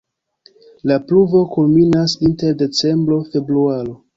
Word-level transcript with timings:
La 0.91 0.97
pluvo 1.11 1.43
kulminas 1.57 2.17
inter 2.31 2.59
decembro-februaro. 2.65 3.99